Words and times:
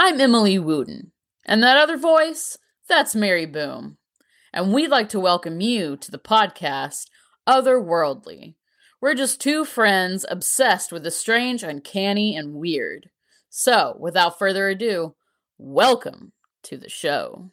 I'm 0.00 0.20
Emily 0.20 0.60
Wooten, 0.60 1.10
and 1.44 1.60
that 1.60 1.76
other 1.76 1.96
voice, 1.96 2.56
that's 2.88 3.16
Mary 3.16 3.46
Boom. 3.46 3.96
And 4.52 4.72
we'd 4.72 4.92
like 4.92 5.08
to 5.08 5.18
welcome 5.18 5.60
you 5.60 5.96
to 5.96 6.12
the 6.12 6.20
podcast 6.20 7.06
Otherworldly. 7.48 8.54
We're 9.00 9.16
just 9.16 9.40
two 9.40 9.64
friends 9.64 10.24
obsessed 10.28 10.92
with 10.92 11.02
the 11.02 11.10
strange, 11.10 11.64
uncanny, 11.64 12.36
and 12.36 12.54
weird. 12.54 13.10
So, 13.50 13.96
without 13.98 14.38
further 14.38 14.68
ado, 14.68 15.16
welcome 15.58 16.30
to 16.62 16.76
the 16.76 16.88
show. 16.88 17.50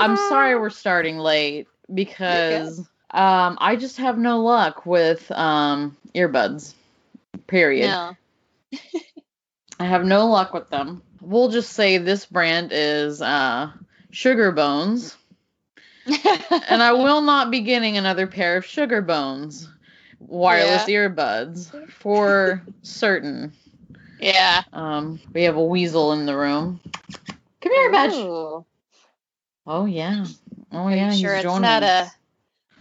I'm 0.00 0.16
sorry 0.16 0.54
we're 0.54 0.70
starting 0.70 1.18
late 1.18 1.66
because 1.92 2.78
um, 3.10 3.58
I 3.60 3.74
just 3.76 3.96
have 3.96 4.18
no 4.18 4.40
luck 4.40 4.86
with 4.86 5.30
um, 5.32 5.96
earbuds. 6.14 6.74
Period. 7.48 7.88
No. 7.88 8.16
I 9.80 9.86
have 9.86 10.04
no 10.04 10.26
luck 10.26 10.52
with 10.52 10.68
them. 10.68 11.00
We'll 11.22 11.48
just 11.48 11.72
say 11.72 11.96
this 11.96 12.26
brand 12.26 12.68
is 12.70 13.22
uh, 13.22 13.70
Sugar 14.10 14.52
Bones, 14.52 15.16
and 16.06 16.82
I 16.82 16.92
will 16.92 17.22
not 17.22 17.50
be 17.50 17.60
getting 17.60 17.96
another 17.96 18.26
pair 18.26 18.58
of 18.58 18.66
Sugar 18.66 19.00
Bones 19.00 19.66
wireless 20.20 20.84
earbuds 20.84 21.90
for 21.92 22.62
certain. 22.82 23.52
yeah. 24.18 24.62
Um, 24.74 25.18
we 25.32 25.44
have 25.44 25.56
a 25.56 25.64
weasel 25.64 26.12
in 26.12 26.26
the 26.26 26.36
room. 26.36 26.78
Come 27.62 27.72
here, 27.72 27.92
Badge. 27.92 28.12
Ooh. 28.12 28.66
Oh 29.66 29.86
yeah. 29.86 30.26
Oh 30.72 30.88
Are 30.88 30.94
yeah. 30.94 31.12
you 31.12 31.20
sure 31.20 31.36
it's 31.36 31.58
not 31.58 31.82
us. 31.82 32.10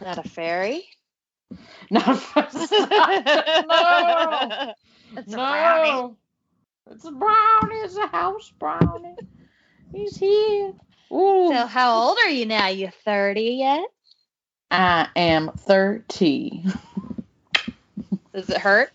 a 0.01 0.05
not 0.05 0.17
a 0.17 0.23
fairy? 0.23 0.83
Not 1.91 2.21
no. 2.35 2.51
It's 5.17 5.33
a 5.33 5.37
no. 5.37 6.17
It's 6.91 7.05
a 7.05 7.11
brownie. 7.11 7.75
It's 7.75 7.95
a 7.97 8.07
house 8.07 8.51
brownie. 8.59 9.15
He's 9.91 10.17
here. 10.17 10.73
Ooh. 11.11 11.47
So 11.49 11.65
how 11.65 11.99
old 11.99 12.17
are 12.23 12.29
you 12.29 12.45
now? 12.45 12.67
You 12.67 12.89
30 13.05 13.41
yet? 13.41 13.85
I 14.71 15.07
am 15.15 15.51
30. 15.51 16.65
Does 18.33 18.49
it 18.49 18.57
hurt? 18.57 18.91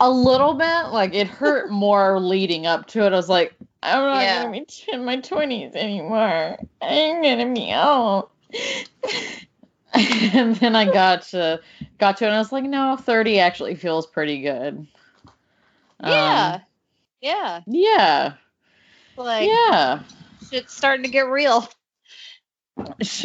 A 0.00 0.10
little 0.10 0.54
bit. 0.54 0.86
Like 0.92 1.14
it 1.14 1.28
hurt 1.28 1.70
more 1.70 2.18
leading 2.20 2.66
up 2.66 2.86
to 2.88 3.04
it. 3.04 3.12
I 3.12 3.16
was 3.16 3.28
like, 3.28 3.54
I'm 3.82 4.00
not 4.02 4.20
Yeah. 4.20 4.42
gonna 4.42 4.52
be 4.52 4.66
in 4.92 5.04
my 5.04 5.16
20s 5.18 5.74
anymore. 5.74 6.58
I'm 6.80 7.22
gonna 7.22 7.52
be 7.54 7.72
old. 7.74 8.28
and 9.94 10.56
then 10.56 10.74
I 10.76 10.84
got 10.90 11.22
to 11.28 11.60
got 11.98 12.16
to 12.18 12.24
it 12.24 12.28
and 12.28 12.36
I 12.36 12.38
was 12.38 12.52
like, 12.52 12.64
no, 12.64 12.96
30 12.96 13.38
actually 13.38 13.74
feels 13.74 14.06
pretty 14.06 14.40
good. 14.42 14.86
yeah. 16.00 16.58
Um, 16.58 16.62
yeah. 17.22 17.60
yeah. 17.66 18.34
Like 19.16 19.48
yeah. 19.48 20.00
shit's 20.50 20.74
starting 20.74 21.04
to 21.04 21.10
get 21.10 21.28
real. 21.28 21.68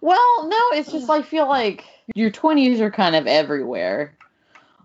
well, 0.00 0.48
no, 0.48 0.60
it's 0.72 0.92
just 0.92 1.08
I 1.10 1.22
feel 1.22 1.48
like 1.48 1.84
your 2.14 2.30
20s 2.30 2.80
are 2.80 2.90
kind 2.90 3.16
of 3.16 3.26
everywhere 3.26 4.16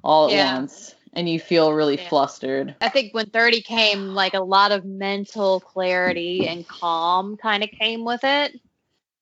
all 0.03 0.27
at 0.27 0.33
Yeah. 0.33 0.55
once 0.57 0.95
and 1.13 1.27
you 1.27 1.39
feel 1.39 1.73
really 1.73 1.97
Yeah. 1.97 2.09
flustered. 2.09 2.75
I 2.81 2.89
think 2.89 3.13
when 3.13 3.27
30 3.27 3.61
came, 3.61 4.13
like 4.13 4.33
a 4.33 4.39
lot 4.39 4.71
of 4.71 4.85
mental 4.85 5.59
clarity 5.61 6.47
and 6.47 6.67
calm 6.67 7.37
kind 7.37 7.63
of 7.63 7.69
came 7.71 8.05
with 8.05 8.23
it. 8.23 8.59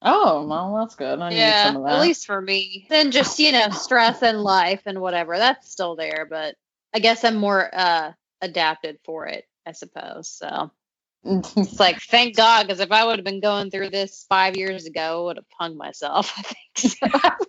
Oh, 0.02 0.46
well, 0.46 0.76
that's 0.80 0.96
good. 0.96 1.20
I 1.22 1.30
need 1.30 1.38
yeah, 1.38 1.64
some 1.64 1.78
of 1.78 1.84
that. 1.84 1.94
at 1.94 2.02
least 2.02 2.26
for 2.26 2.42
me. 2.42 2.86
Then 2.90 3.12
just 3.12 3.40
you 3.40 3.52
know, 3.54 3.70
stress 3.70 4.22
and 4.22 4.42
life 4.42 4.82
and 4.86 5.00
whatever 5.00 5.38
that's 5.38 5.72
still 5.72 5.96
there, 5.96 6.28
but 6.30 6.56
I 6.94 7.00
guess 7.00 7.24
I'm 7.24 7.36
more 7.36 7.70
uh 7.74 8.12
adapted 8.44 9.00
for 9.06 9.26
it, 9.26 9.46
I 9.66 9.72
suppose. 9.72 10.30
So 10.30 10.72
it's 11.24 11.80
like 11.80 12.00
thank 12.02 12.36
God, 12.36 12.68
because 12.68 12.82
if 12.82 12.92
I 12.92 13.06
would 13.06 13.18
have 13.18 13.26
been 13.26 13.40
going 13.40 13.72
through 13.72 13.90
this 13.90 14.26
five 14.30 14.58
years 14.58 14.86
ago, 14.86 15.22
I 15.22 15.26
would 15.26 15.38
have 15.38 15.46
hung 15.58 15.78
myself. 15.78 16.34
I 16.38 16.42
think 16.44 17.42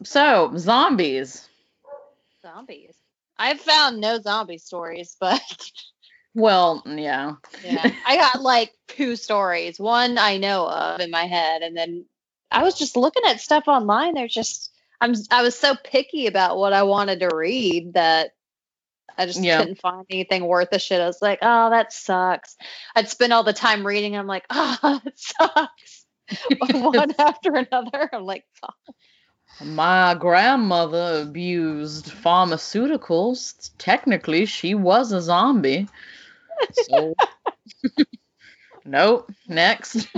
so. 0.00 0.04
so, 0.04 0.52
zombies. 0.56 1.48
zombies. 2.42 2.94
I've 3.38 3.60
found 3.60 4.00
no 4.00 4.18
zombie 4.20 4.58
stories, 4.58 5.14
but 5.20 5.42
Well, 6.34 6.82
yeah. 6.86 7.34
yeah, 7.64 7.92
I 8.06 8.16
got 8.16 8.42
like 8.42 8.72
two 8.88 9.16
stories. 9.16 9.80
One 9.80 10.18
I 10.18 10.36
know 10.38 10.68
of 10.68 11.00
in 11.00 11.10
my 11.10 11.26
head, 11.26 11.62
and 11.62 11.76
then 11.76 12.06
I 12.50 12.62
was 12.62 12.78
just 12.78 12.96
looking 12.96 13.24
at 13.26 13.40
stuff 13.40 13.64
online. 13.68 14.14
There's 14.14 14.34
just 14.34 14.70
I'm 15.00 15.14
I 15.30 15.42
was 15.42 15.58
so 15.58 15.74
picky 15.82 16.26
about 16.26 16.58
what 16.58 16.72
I 16.72 16.84
wanted 16.84 17.20
to 17.20 17.34
read 17.34 17.94
that 17.94 18.32
I 19.18 19.26
just 19.26 19.40
Yeah. 19.42 19.58
couldn't 19.58 19.80
find 19.80 20.04
anything 20.10 20.44
worth 20.46 20.68
a 20.72 20.78
shit. 20.78 21.00
I 21.00 21.06
was 21.06 21.22
like, 21.22 21.38
oh, 21.42 21.70
that 21.70 21.92
sucks. 21.92 22.56
I'd 22.94 23.08
spend 23.08 23.32
all 23.32 23.42
the 23.44 23.52
time 23.52 23.86
reading. 23.86 24.16
I'm 24.16 24.26
like, 24.26 24.44
oh, 24.50 25.00
that 25.04 25.18
sucks. 25.18 26.06
One 26.74 27.14
after 27.18 27.54
another. 27.54 28.08
I'm 28.12 28.24
like, 28.24 28.44
fuck. 28.60 28.74
My 29.64 30.14
grandmother 30.18 31.22
abused 31.22 32.06
pharmaceuticals. 32.12 33.70
Technically, 33.78 34.44
she 34.44 34.74
was 34.74 35.12
a 35.12 35.22
zombie. 35.22 35.88
So, 36.72 37.14
nope. 38.84 39.30
Next. 39.48 40.08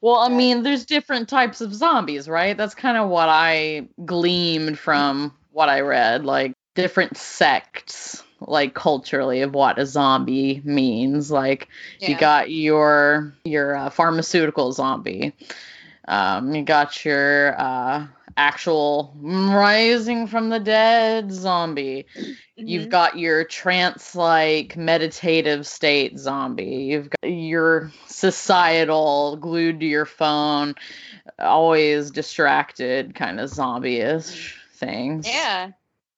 well, 0.00 0.16
I 0.16 0.28
mean, 0.28 0.62
there's 0.62 0.84
different 0.84 1.28
types 1.28 1.60
of 1.60 1.74
zombies, 1.74 2.28
right? 2.28 2.56
That's 2.56 2.74
kind 2.74 2.96
of 2.98 3.08
what 3.08 3.28
I 3.28 3.88
gleamed 4.04 4.78
from 4.78 5.32
what 5.52 5.68
I 5.68 5.80
read. 5.80 6.24
Like, 6.24 6.52
different 6.74 7.16
sects, 7.16 8.15
like 8.40 8.74
culturally, 8.74 9.40
of 9.42 9.54
what 9.54 9.78
a 9.78 9.86
zombie 9.86 10.60
means. 10.64 11.30
Like, 11.30 11.68
you 12.00 12.16
got 12.18 12.50
your 12.50 13.34
your 13.44 13.76
uh, 13.76 13.90
pharmaceutical 13.90 14.72
zombie. 14.72 15.32
Um, 16.08 16.54
you 16.54 16.62
got 16.62 17.04
your 17.04 17.60
uh, 17.60 18.06
actual 18.36 19.14
rising 19.20 20.26
from 20.26 20.50
the 20.50 20.60
dead 20.60 21.32
zombie. 21.32 22.06
You've 22.56 22.86
Mhm. 22.86 22.90
got 22.90 23.18
your 23.18 23.44
trance 23.44 24.14
like 24.14 24.76
meditative 24.76 25.66
state 25.66 26.18
zombie. 26.18 26.86
You've 26.90 27.10
got 27.10 27.30
your 27.30 27.92
societal 28.06 29.36
glued 29.36 29.80
to 29.80 29.86
your 29.86 30.06
phone, 30.06 30.74
always 31.38 32.10
distracted 32.10 33.14
kind 33.14 33.40
of 33.40 33.48
zombie-ish 33.50 34.58
things. 34.74 35.26
yeah. 35.26 35.72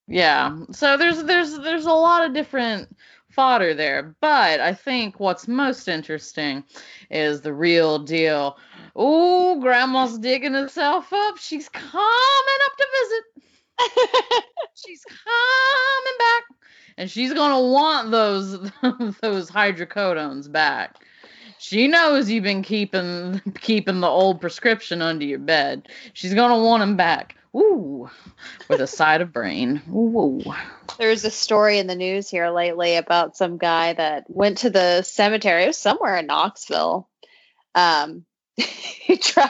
Yeah. 0.09 0.49
Mm-hmm. 0.49 0.73
So 0.73 0.97
there's 0.97 1.23
there's 1.23 1.57
there's 1.59 1.85
a 1.85 1.93
lot 1.93 2.25
of 2.25 2.33
different 2.33 2.95
fodder 3.29 3.73
there, 3.73 4.15
but 4.19 4.59
I 4.59 4.73
think 4.73 5.19
what's 5.19 5.47
most 5.47 5.87
interesting 5.87 6.63
is 7.11 7.41
the 7.41 7.53
real 7.53 7.99
deal. 7.99 8.57
Oh, 8.95 9.59
grandma's 9.61 10.17
digging 10.17 10.53
herself 10.53 11.13
up. 11.13 11.37
She's 11.37 11.69
coming 11.69 12.59
up 12.65 12.77
to 12.77 12.87
visit. 12.99 14.43
She's 14.73 15.05
coming 15.05 16.17
back. 16.17 16.43
And 16.97 17.09
she's 17.09 17.33
gonna 17.33 17.61
want 17.61 18.11
those 18.11 18.59
those 19.21 19.49
hydrocodones 19.49 20.51
back. 20.51 20.97
She 21.57 21.87
knows 21.87 22.29
you've 22.29 22.43
been 22.43 22.61
keeping 22.61 23.39
keeping 23.61 24.01
the 24.01 24.07
old 24.07 24.41
prescription 24.41 25.01
under 25.01 25.23
your 25.23 25.39
bed. 25.39 25.87
She's 26.11 26.33
gonna 26.33 26.61
want 26.61 26.81
them 26.81 26.97
back. 26.97 27.37
Ooh, 27.55 28.09
with 28.67 28.81
a 28.81 28.87
side 28.87 29.21
of 29.21 29.33
brain. 29.33 29.81
Ooh. 29.89 30.43
There's 30.97 31.25
a 31.25 31.31
story 31.31 31.79
in 31.79 31.87
the 31.87 31.95
news 31.95 32.29
here 32.29 32.49
lately 32.49 32.95
about 32.95 33.37
some 33.37 33.57
guy 33.57 33.93
that 33.93 34.25
went 34.27 34.59
to 34.59 34.69
the 34.69 35.01
cemetery. 35.01 35.63
It 35.63 35.67
was 35.67 35.77
somewhere 35.77 36.17
in 36.17 36.27
Knoxville. 36.27 37.09
Um, 37.73 38.25
he 38.55 39.17
tried. 39.17 39.49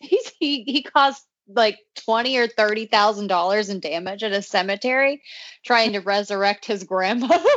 He's 0.00 0.32
he 0.38 0.62
he 0.64 0.82
caused 0.82 1.22
like 1.48 1.78
twenty 2.04 2.38
or 2.38 2.46
thirty 2.46 2.86
thousand 2.86 3.26
dollars 3.26 3.70
in 3.70 3.80
damage 3.80 4.22
at 4.22 4.32
a 4.32 4.42
cemetery, 4.42 5.22
trying 5.64 5.94
to 5.94 6.00
resurrect 6.00 6.64
his 6.64 6.84
grandmother. 6.84 7.44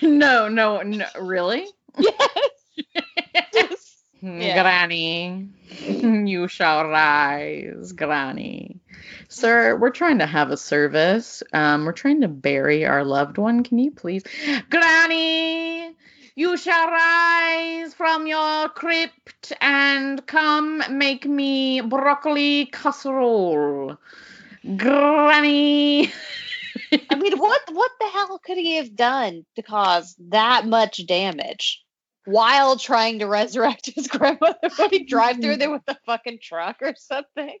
No, 0.00 0.48
no, 0.48 0.82
no, 0.82 1.06
really? 1.20 1.66
yes. 1.96 3.88
Yeah. 4.24 4.62
Granny, 4.62 5.48
you 5.80 6.46
shall 6.46 6.86
rise, 6.86 7.90
Granny. 7.90 8.78
Sir, 9.28 9.76
we're 9.76 9.90
trying 9.90 10.18
to 10.18 10.26
have 10.26 10.50
a 10.50 10.56
service. 10.56 11.42
Um, 11.52 11.84
we're 11.84 11.92
trying 11.92 12.20
to 12.22 12.28
bury 12.28 12.84
our 12.84 13.04
loved 13.04 13.38
one. 13.38 13.62
Can 13.62 13.78
you 13.78 13.90
please, 13.90 14.22
Granny? 14.70 15.94
You 16.34 16.56
shall 16.56 16.88
rise 16.88 17.92
from 17.92 18.26
your 18.26 18.68
crypt 18.70 19.52
and 19.60 20.26
come 20.26 20.82
make 20.90 21.26
me 21.26 21.82
broccoli 21.82 22.66
casserole. 22.66 23.98
Granny. 24.76 26.10
I 27.10 27.14
mean, 27.16 27.38
what 27.38 27.60
what 27.70 27.90
the 28.00 28.08
hell 28.08 28.40
could 28.42 28.56
he 28.56 28.76
have 28.76 28.96
done 28.96 29.44
to 29.56 29.62
cause 29.62 30.14
that 30.30 30.66
much 30.66 31.06
damage 31.06 31.82
while 32.24 32.76
trying 32.76 33.18
to 33.18 33.26
resurrect 33.26 33.90
his 33.94 34.06
grandmother? 34.08 34.70
Would 34.78 34.90
he 34.90 35.04
drive 35.04 35.40
through 35.40 35.56
there 35.56 35.70
with 35.70 35.82
a 35.88 35.96
fucking 36.06 36.38
truck 36.40 36.76
or 36.80 36.94
something? 36.96 37.58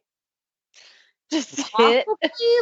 Just. 1.32 1.72
Probably, 1.72 2.04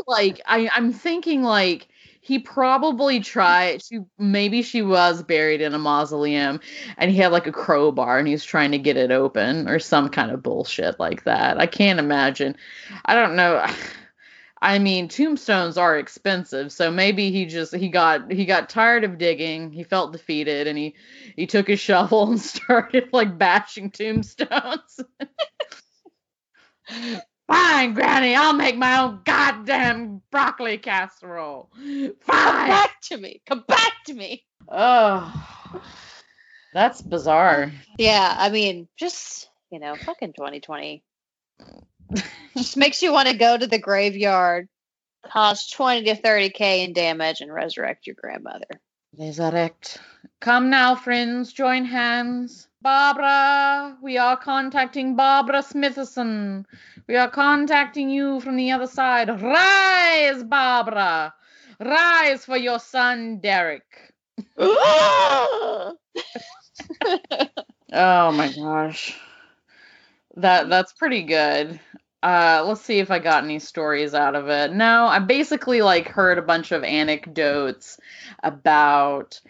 like 0.06 0.40
I, 0.46 0.70
I'm 0.72 0.92
thinking 0.92 1.42
like 1.42 1.88
he 2.20 2.38
probably 2.38 3.20
tried 3.20 3.80
to 3.80 4.06
maybe 4.18 4.62
she 4.62 4.82
was 4.82 5.22
buried 5.22 5.60
in 5.60 5.74
a 5.74 5.78
mausoleum 5.78 6.60
and 6.98 7.10
he 7.10 7.16
had 7.16 7.32
like 7.32 7.46
a 7.46 7.52
crowbar 7.52 8.18
and 8.18 8.28
he 8.28 8.34
was 8.34 8.44
trying 8.44 8.72
to 8.72 8.78
get 8.78 8.96
it 8.96 9.10
open 9.10 9.68
or 9.68 9.78
some 9.78 10.08
kind 10.10 10.30
of 10.30 10.42
bullshit 10.42 11.00
like 11.00 11.24
that. 11.24 11.58
I 11.58 11.66
can't 11.66 11.98
imagine. 11.98 12.56
I 13.04 13.14
don't 13.14 13.36
know. 13.36 13.66
I 14.62 14.78
mean, 14.78 15.08
tombstones 15.08 15.78
are 15.78 15.98
expensive, 15.98 16.70
so 16.70 16.90
maybe 16.90 17.30
he 17.30 17.46
just 17.46 17.74
he 17.74 17.88
got 17.88 18.30
he 18.30 18.44
got 18.44 18.68
tired 18.68 19.04
of 19.04 19.16
digging, 19.16 19.72
he 19.72 19.84
felt 19.84 20.12
defeated, 20.12 20.66
and 20.66 20.76
he 20.76 20.96
he 21.34 21.46
took 21.46 21.66
his 21.66 21.80
shovel 21.88 22.30
and 22.30 22.38
started 22.38 23.08
like 23.10 23.38
bashing 23.38 23.90
tombstones. 23.90 25.00
Fine, 27.50 27.94
Granny, 27.94 28.36
I'll 28.36 28.52
make 28.52 28.76
my 28.76 29.00
own 29.00 29.22
goddamn 29.24 30.22
broccoli 30.30 30.78
casserole. 30.78 31.68
Come 31.74 32.14
Fine. 32.20 32.68
back 32.68 33.00
to 33.02 33.16
me. 33.16 33.42
Come 33.44 33.64
back 33.66 33.92
to 34.06 34.14
me. 34.14 34.44
Oh, 34.68 35.82
that's 36.72 37.02
bizarre. 37.02 37.72
Yeah, 37.98 38.36
I 38.38 38.50
mean, 38.50 38.86
just 38.96 39.48
you 39.72 39.80
know, 39.80 39.96
fucking 39.96 40.32
2020. 40.32 41.02
just 42.56 42.76
makes 42.76 43.02
you 43.02 43.12
want 43.12 43.28
to 43.28 43.36
go 43.36 43.56
to 43.56 43.66
the 43.66 43.78
graveyard, 43.78 44.68
cause 45.26 45.68
20 45.70 46.04
to 46.04 46.22
30k 46.22 46.84
in 46.84 46.92
damage, 46.92 47.40
and 47.40 47.52
resurrect 47.52 48.06
your 48.06 48.16
grandmother. 48.16 48.80
Resurrect. 49.18 49.98
Come 50.40 50.70
now, 50.70 50.94
friends, 50.94 51.52
join 51.52 51.84
hands. 51.84 52.68
Barbara, 52.82 53.98
we 54.02 54.16
are 54.16 54.38
contacting 54.38 55.14
Barbara 55.14 55.62
Smithson. 55.62 56.66
We 57.06 57.16
are 57.16 57.28
contacting 57.28 58.08
you 58.08 58.40
from 58.40 58.56
the 58.56 58.70
other 58.70 58.86
side. 58.86 59.28
Rise, 59.28 60.42
Barbara. 60.44 61.34
Rise 61.78 62.44
for 62.46 62.56
your 62.56 62.78
son, 62.78 63.40
Derek. 63.40 64.14
oh 64.58 65.96
Oh 67.92 68.32
my 68.32 68.52
gosh. 68.52 69.18
That 70.36 70.70
that's 70.70 70.94
pretty 70.94 71.24
good. 71.24 71.78
Uh 72.22 72.64
let's 72.66 72.80
see 72.80 72.98
if 72.98 73.10
I 73.10 73.18
got 73.18 73.44
any 73.44 73.58
stories 73.58 74.14
out 74.14 74.34
of 74.34 74.48
it. 74.48 74.72
No, 74.72 75.06
I 75.06 75.18
basically 75.18 75.82
like 75.82 76.08
heard 76.08 76.38
a 76.38 76.42
bunch 76.42 76.72
of 76.72 76.82
anecdotes 76.82 77.98
about 78.42 79.40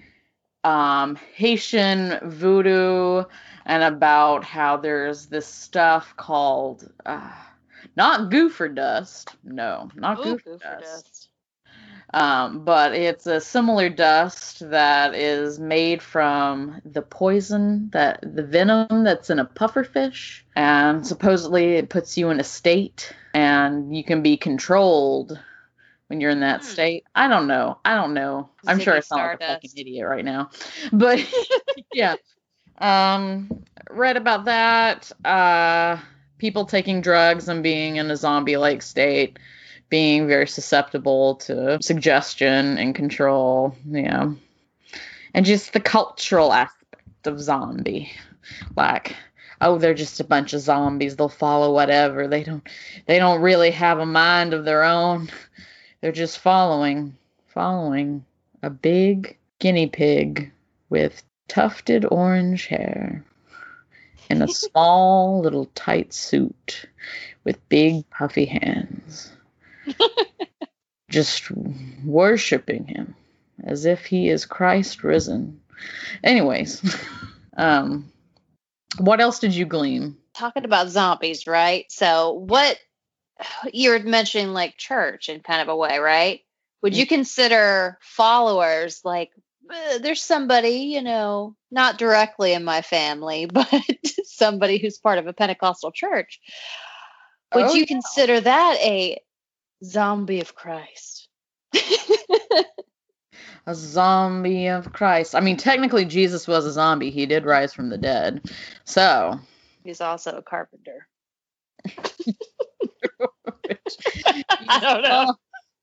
um 0.64 1.16
Haitian 1.34 2.18
voodoo 2.22 3.24
and 3.66 3.82
about 3.82 4.44
how 4.44 4.76
there's 4.76 5.26
this 5.26 5.46
stuff 5.46 6.14
called 6.16 6.90
uh, 7.06 7.32
not 7.96 8.30
goofer 8.30 8.74
dust. 8.74 9.36
No, 9.44 9.90
not 9.94 10.18
goofer, 10.18 10.58
dust. 10.60 11.28
Um, 12.12 12.64
but 12.64 12.92
it's 12.94 13.26
a 13.26 13.40
similar 13.40 13.88
dust 13.88 14.68
that 14.70 15.14
is 15.14 15.60
made 15.60 16.02
from 16.02 16.80
the 16.84 17.02
poison 17.02 17.90
that 17.92 18.18
the 18.22 18.42
venom 18.42 19.04
that's 19.04 19.30
in 19.30 19.38
a 19.38 19.44
pufferfish, 19.44 20.42
and 20.56 21.06
supposedly 21.06 21.74
it 21.76 21.88
puts 21.88 22.18
you 22.18 22.30
in 22.30 22.40
a 22.40 22.44
state, 22.44 23.14
and 23.32 23.94
you 23.94 24.02
can 24.02 24.22
be 24.22 24.36
controlled 24.36 25.38
when 26.10 26.20
you're 26.20 26.30
in 26.30 26.40
that 26.40 26.60
Hmm. 26.62 26.66
state. 26.66 27.04
I 27.14 27.28
don't 27.28 27.46
know. 27.46 27.78
I 27.84 27.94
don't 27.94 28.14
know. 28.14 28.50
I'm 28.66 28.80
sure 28.80 28.94
I 28.94 29.00
sound 29.00 29.22
like 29.22 29.40
a 29.40 29.54
fucking 29.54 29.70
idiot 29.76 30.06
right 30.08 30.24
now, 30.24 30.50
but 30.92 31.24
yeah. 31.94 32.16
Um, 32.78 33.62
read 33.88 34.16
about 34.16 34.46
that. 34.46 35.12
Uh, 35.24 35.98
people 36.38 36.64
taking 36.66 37.00
drugs 37.00 37.48
and 37.48 37.62
being 37.62 37.96
in 37.96 38.10
a 38.10 38.16
zombie-like 38.16 38.82
state 38.82 39.38
being 39.88 40.26
very 40.26 40.46
susceptible 40.46 41.34
to 41.36 41.78
suggestion 41.82 42.78
and 42.78 42.94
control, 42.94 43.76
yeah. 43.88 44.32
And 45.34 45.44
just 45.46 45.72
the 45.72 45.80
cultural 45.80 46.52
aspect 46.52 47.26
of 47.26 47.40
zombie. 47.40 48.12
Like, 48.76 49.14
oh, 49.60 49.78
they're 49.78 49.94
just 49.94 50.18
a 50.20 50.24
bunch 50.24 50.54
of 50.54 50.60
zombies. 50.60 51.16
They'll 51.16 51.28
follow 51.28 51.72
whatever. 51.74 52.26
They 52.28 52.42
don't 52.44 52.66
they 53.06 53.18
don't 53.18 53.40
really 53.42 53.72
have 53.72 53.98
a 53.98 54.06
mind 54.06 54.54
of 54.54 54.64
their 54.64 54.82
own. 54.84 55.28
They're 56.00 56.12
just 56.12 56.38
following 56.38 57.16
following 57.48 58.24
a 58.62 58.70
big 58.70 59.36
guinea 59.58 59.88
pig 59.88 60.52
with 60.88 61.22
tufted 61.48 62.04
orange 62.10 62.66
hair 62.66 63.24
in 64.28 64.40
a 64.40 64.48
small 64.48 65.40
little 65.40 65.66
tight 65.74 66.12
suit 66.12 66.86
with 67.44 67.68
big 67.68 68.08
puffy 68.10 68.46
hands 68.46 69.32
just 71.10 71.50
worshiping 72.04 72.86
him 72.86 73.14
as 73.64 73.84
if 73.84 74.06
he 74.06 74.28
is 74.28 74.46
Christ 74.46 75.02
risen. 75.04 75.60
Anyways, 76.24 76.82
um, 77.56 78.10
what 78.98 79.20
else 79.20 79.38
did 79.38 79.54
you 79.54 79.66
glean? 79.66 80.16
Talking 80.34 80.64
about 80.64 80.88
zombies, 80.88 81.46
right? 81.46 81.84
So, 81.90 82.32
what 82.32 82.78
you 83.72 83.90
were 83.90 83.98
mentioning, 84.00 84.52
like 84.52 84.76
church 84.76 85.28
in 85.28 85.40
kind 85.40 85.62
of 85.62 85.68
a 85.68 85.76
way, 85.76 85.98
right? 85.98 86.40
Would 86.82 86.96
you 86.96 87.06
consider 87.06 87.98
followers 88.00 89.02
like 89.04 89.30
uh, 89.70 89.98
there's 89.98 90.22
somebody, 90.22 90.92
you 90.94 91.02
know, 91.02 91.54
not 91.70 91.98
directly 91.98 92.54
in 92.54 92.64
my 92.64 92.80
family, 92.82 93.46
but 93.52 93.68
somebody 94.24 94.78
who's 94.78 94.98
part 94.98 95.18
of 95.18 95.26
a 95.26 95.32
Pentecostal 95.32 95.92
church? 95.92 96.40
Would 97.54 97.66
Oh, 97.66 97.74
you 97.74 97.80
yeah. 97.80 97.86
consider 97.86 98.40
that 98.40 98.76
a 98.80 99.18
zombie 99.84 100.40
of 100.40 100.54
Christ? 100.54 101.28
A 103.66 103.74
zombie 103.74 104.68
of 104.68 104.92
Christ. 104.92 105.34
I 105.34 105.40
mean, 105.40 105.56
technically, 105.56 106.04
Jesus 106.04 106.48
was 106.48 106.64
a 106.64 106.72
zombie. 106.72 107.10
He 107.10 107.26
did 107.26 107.44
rise 107.44 107.72
from 107.74 107.90
the 107.90 107.98
dead. 107.98 108.50
So, 108.84 109.38
He's 109.84 110.00
also 110.00 110.32
a 110.32 110.42
carpenter. 110.42 111.06
I 114.68 114.80
don't 114.80 115.02
know. 115.02 115.34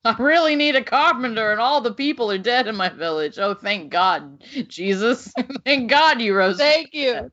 I 0.05 0.15
really 0.19 0.55
need 0.55 0.75
a 0.75 0.83
carpenter, 0.83 1.51
and 1.51 1.59
all 1.59 1.81
the 1.81 1.93
people 1.93 2.31
are 2.31 2.37
dead 2.37 2.67
in 2.67 2.75
my 2.77 2.89
village. 2.89 3.37
Oh, 3.39 3.53
thank 3.53 3.91
God, 3.91 4.43
Jesus. 4.67 5.33
thank 5.65 5.89
God 5.89 6.21
you 6.21 6.35
rose. 6.35 6.57
Thank 6.57 6.93
you. 6.93 7.29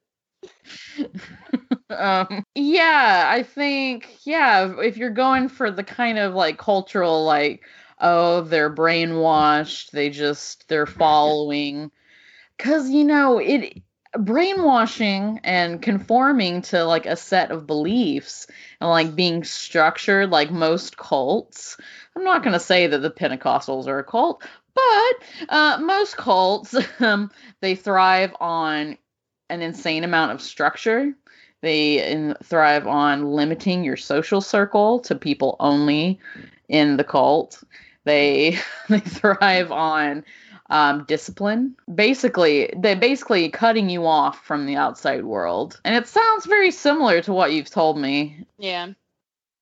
um, 1.90 2.44
yeah, 2.54 3.28
I 3.28 3.42
think 3.42 4.18
yeah, 4.25 4.75
if 4.80 4.97
you're 4.97 5.11
going 5.11 5.49
for 5.49 5.71
the 5.71 5.85
kind 5.85 6.18
of 6.18 6.35
like 6.35 6.59
cultural 6.59 7.25
like 7.25 7.62
oh, 8.00 8.40
they're 8.42 8.75
brainwashed, 8.75 9.90
they 9.92 10.11
just 10.11 10.68
they're 10.68 10.87
following 10.87 11.90
cuz 12.59 12.90
you 12.90 13.04
know, 13.04 13.38
it 13.38 13.83
brainwashing 14.18 15.40
and 15.44 15.83
conforming 15.83 16.62
to 16.62 16.85
like 16.85 17.06
a 17.06 17.16
set 17.16 17.50
of 17.50 17.66
beliefs 17.66 18.47
and 18.80 18.90
like 18.90 19.14
being 19.14 19.44
structured 19.44 20.30
like 20.30 20.50
most 20.50 20.97
cults. 20.97 21.76
I'm 22.16 22.25
not 22.25 22.42
going 22.42 22.52
to 22.52 22.61
say 22.61 22.87
that 22.87 22.99
the 22.99 23.11
Pentecostals 23.11 23.87
are 23.87 23.99
a 23.99 24.04
cult, 24.04 24.42
but 24.75 25.49
uh, 25.49 25.78
most 25.80 26.16
cults 26.16 26.75
um, 27.00 27.30
they 27.61 27.75
thrive 27.75 28.35
on 28.40 28.99
an 29.50 29.62
insane 29.62 30.04
amount 30.04 30.33
of 30.33 30.42
structure. 30.42 31.14
They 31.61 32.06
in, 32.12 32.35
thrive 32.42 32.87
on 32.87 33.25
limiting 33.25 33.85
your 33.85 33.97
social 33.97 34.40
circle 34.40 35.00
to 35.00 35.14
people 35.14 35.56
only 35.61 36.21
in 36.68 36.97
the 36.97 37.04
cult. 37.04 37.62
They 38.04 38.59
they 38.88 39.00
thrive 39.00 39.73
on 39.73 40.25
um, 40.71 41.04
discipline. 41.04 41.76
Basically, 41.92 42.73
they're 42.76 42.97
basically 42.97 43.49
cutting 43.50 43.88
you 43.90 44.06
off 44.06 44.44
from 44.44 44.66
the 44.66 44.76
outside 44.76 45.25
world. 45.25 45.80
And 45.85 45.94
it 45.94 46.09
sounds 46.09 46.47
very 46.47 46.71
similar 46.71 47.21
to 47.23 47.33
what 47.33 47.52
you've 47.52 47.71
told 47.71 47.99
me. 47.99 48.47
Yeah. 48.59 48.88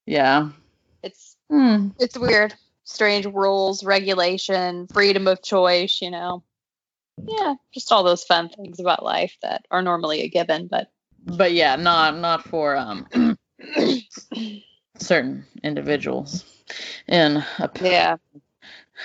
Yeah. 0.06 0.50
It's 1.02 1.37
Hmm. 1.50 1.88
it's 1.99 2.18
weird. 2.18 2.54
Strange 2.85 3.26
rules, 3.26 3.85
regulation, 3.85 4.87
freedom 4.88 5.26
of 5.28 5.42
choice, 5.42 6.00
you 6.00 6.11
know. 6.11 6.42
Yeah, 7.25 7.54
just 7.73 7.92
all 7.92 8.02
those 8.02 8.25
fun 8.25 8.49
things 8.49 8.80
about 8.80 9.04
life 9.04 9.37
that 9.42 9.66
are 9.71 9.82
normally 9.82 10.23
a 10.23 10.28
given, 10.28 10.66
but 10.66 10.90
But 11.25 11.52
yeah, 11.52 11.76
not 11.76 12.16
not 12.16 12.44
for 12.44 12.76
um 12.76 13.37
certain 14.99 15.47
individuals 15.62 16.44
in 17.06 17.44
a 17.59 17.71
yeah. 17.80 18.16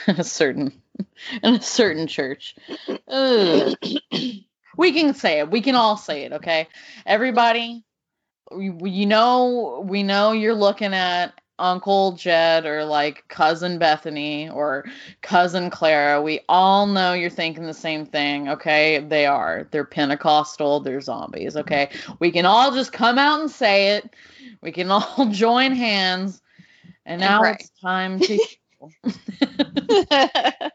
a 0.08 0.24
certain 0.24 0.82
in 1.44 1.56
a 1.56 1.62
certain 1.62 2.08
church. 2.08 2.56
We 4.78 4.94
can 4.94 5.14
say 5.16 5.40
it. 5.40 5.50
We 5.50 5.62
can 5.62 5.76
all 5.76 5.98
say 5.98 6.24
it, 6.24 6.34
okay? 6.34 6.68
Everybody, 7.06 7.84
you 8.56 9.06
know, 9.06 9.84
we 9.88 10.04
know 10.04 10.32
you're 10.32 10.54
looking 10.54 10.94
at 10.94 11.34
Uncle 11.60 12.12
Jed 12.14 12.66
or 12.68 12.86
like 12.86 13.28
cousin 13.28 13.80
Bethany 13.80 14.50
or 14.50 14.86
cousin 15.22 15.72
Clara. 15.72 16.22
We 16.22 16.42
all 16.48 16.86
know 16.86 17.14
you're 17.14 17.32
thinking 17.32 17.66
the 17.66 17.74
same 17.74 18.06
thing, 18.06 18.50
okay? 18.50 19.00
They 19.00 19.26
are. 19.26 19.68
They're 19.72 19.84
Pentecostal, 19.84 20.82
they're 20.82 21.02
zombies, 21.02 21.58
okay? 21.58 21.90
We 22.20 22.32
can 22.32 22.46
all 22.46 22.72
just 22.72 22.94
come 22.94 23.18
out 23.18 23.42
and 23.42 23.50
say 23.50 23.96
it. 23.96 24.16
We 24.62 24.72
can 24.72 24.92
all 24.92 25.26
join 25.32 25.72
hands. 25.72 26.42
And 27.06 27.22
now 27.22 27.42
it's 27.44 27.72
time 27.82 28.20
to 28.20 28.38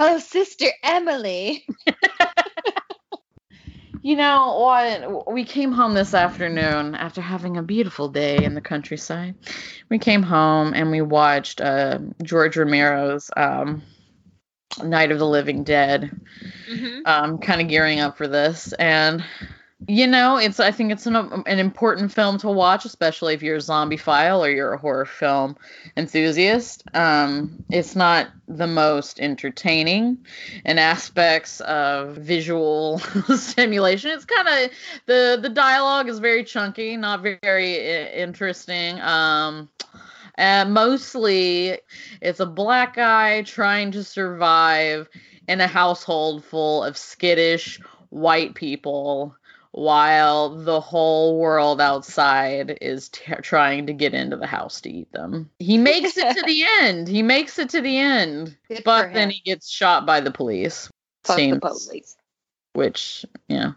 oh, 0.00 0.18
Sister 0.18 0.66
Emily. 0.82 1.66
You 4.04 4.16
know 4.16 4.58
what? 4.58 5.32
We 5.32 5.44
came 5.44 5.72
home 5.72 5.94
this 5.94 6.12
afternoon 6.12 6.94
after 6.94 7.22
having 7.22 7.56
a 7.56 7.62
beautiful 7.62 8.10
day 8.10 8.44
in 8.44 8.52
the 8.52 8.60
countryside. 8.60 9.34
We 9.88 9.98
came 9.98 10.22
home 10.22 10.74
and 10.74 10.90
we 10.90 11.00
watched 11.00 11.62
uh, 11.62 12.00
George 12.22 12.58
Romero's 12.58 13.30
um, 13.34 13.82
Night 14.82 15.10
of 15.10 15.18
the 15.18 15.26
Living 15.26 15.64
Dead. 15.64 16.10
Um, 17.06 17.38
kind 17.38 17.62
of 17.62 17.68
gearing 17.68 18.00
up 18.00 18.18
for 18.18 18.28
this, 18.28 18.74
and 18.74 19.24
you 19.86 20.06
know, 20.06 20.36
it's 20.36 20.60
I 20.60 20.70
think 20.70 20.92
it's 20.92 21.06
an 21.06 21.16
an 21.16 21.58
important 21.58 22.12
film 22.12 22.38
to 22.38 22.48
watch, 22.48 22.84
especially 22.84 23.34
if 23.34 23.42
you're 23.42 23.56
a 23.56 23.60
zombie 23.60 23.96
file 23.96 24.44
or 24.44 24.50
you're 24.50 24.72
a 24.72 24.78
horror 24.78 25.04
film 25.04 25.56
enthusiast. 25.96 26.84
Um, 26.94 27.64
it's 27.70 27.94
not 27.94 28.28
the 28.48 28.66
most 28.66 29.20
entertaining 29.20 30.18
in 30.64 30.78
aspects 30.78 31.60
of 31.62 32.16
visual 32.16 32.98
stimulation. 33.36 34.10
It's 34.10 34.24
kind 34.24 34.48
of 34.48 34.70
the 35.06 35.38
the 35.40 35.50
dialogue 35.50 36.08
is 36.08 36.18
very 36.18 36.44
chunky, 36.44 36.96
not 36.96 37.22
very 37.22 38.12
interesting. 38.12 39.00
Um, 39.00 39.68
and 40.36 40.74
mostly, 40.74 41.78
it's 42.20 42.40
a 42.40 42.46
black 42.46 42.96
guy 42.96 43.42
trying 43.42 43.92
to 43.92 44.02
survive 44.02 45.08
in 45.46 45.60
a 45.60 45.66
household 45.66 46.44
full 46.44 46.82
of 46.82 46.96
skittish 46.96 47.80
white 48.10 48.54
people 48.54 49.36
while 49.74 50.50
the 50.50 50.80
whole 50.80 51.36
world 51.36 51.80
outside 51.80 52.78
is 52.80 53.08
t- 53.08 53.34
trying 53.42 53.88
to 53.88 53.92
get 53.92 54.14
into 54.14 54.36
the 54.36 54.46
house 54.46 54.80
to 54.82 54.88
eat 54.88 55.10
them. 55.10 55.50
He 55.58 55.78
makes 55.78 56.16
it 56.16 56.36
to 56.36 56.42
the 56.46 56.64
end. 56.80 57.08
He 57.08 57.24
makes 57.24 57.58
it 57.58 57.70
to 57.70 57.80
the 57.80 57.98
end, 57.98 58.56
Good 58.68 58.84
but 58.84 59.12
then 59.12 59.30
he 59.30 59.40
gets 59.40 59.68
shot 59.68 60.06
by 60.06 60.20
the 60.20 60.30
police. 60.30 60.88
Fuck 61.24 61.38
the 61.38 61.58
police. 61.58 62.16
which, 62.74 63.26
yeah, 63.48 63.72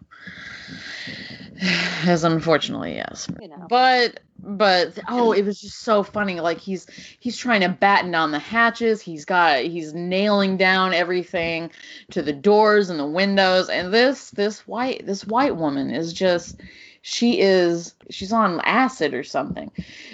is 2.08 2.24
unfortunately 2.24 2.96
yes. 2.96 3.28
You 3.42 3.48
know. 3.48 3.66
But 3.70 4.20
but 4.40 4.98
oh, 5.08 5.32
it 5.32 5.44
was 5.44 5.60
just 5.60 5.80
so 5.80 6.04
funny. 6.04 6.40
Like 6.40 6.60
he's 6.60 6.88
he's 7.20 7.38
trying 7.38 7.62
to 7.62 7.70
batten 7.70 8.12
down 8.12 8.32
the 8.32 8.40
hatches. 8.40 9.02
He's 9.02 9.26
got 9.26 9.64
he's 9.64 9.94
nailing 9.94 10.58
down 10.58 10.94
everything 10.94 11.72
to 12.12 12.22
the 12.22 12.34
doors 12.34 12.90
and 12.90 13.00
the 13.00 13.06
windows. 13.06 13.70
And 13.70 13.94
this 13.94 14.32
this 14.32 14.68
white 14.68 15.06
this 15.06 15.26
white 15.26 15.56
woman 15.56 15.90
is 15.90 16.14
just 16.14 16.60
she 17.02 17.40
is 17.40 17.96
she's 18.10 18.34
on 18.34 18.60
acid 18.62 19.14
or 19.14 19.24
something. 19.24 19.72